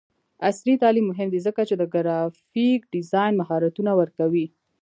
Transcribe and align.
عصري 0.47 0.73
تعلیم 0.81 1.05
مهم 1.11 1.27
دی 1.33 1.39
ځکه 1.47 1.61
چې 1.69 1.75
د 1.77 1.83
ګرافیک 1.93 2.81
ډیزاین 2.93 3.33
مهارتونه 3.41 3.91
ورکوي. 3.99 4.45